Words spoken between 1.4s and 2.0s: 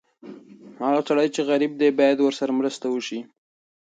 غریب دی،